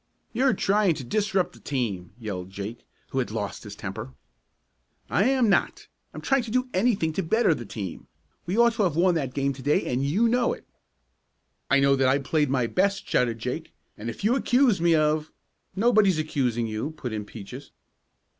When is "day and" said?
9.61-10.03